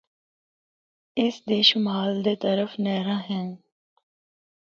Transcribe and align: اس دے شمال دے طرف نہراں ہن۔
اس 1.21 1.35
دے 1.47 1.59
شمال 1.69 2.11
دے 2.25 2.33
طرف 2.43 2.71
نہراں 2.83 3.21
ہن۔ 3.29 3.47